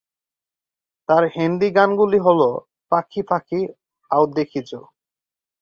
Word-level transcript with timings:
তাঁর 1.09 1.23
হিন্দি 1.35 1.69
গানগুলি 1.75 2.19
হ'ল 2.19 2.41
'পাখি 2.91 3.21
পাখি', 3.29 3.71
'আও 4.11 4.23
দেখি 4.35 4.61
জো'। 4.63 4.83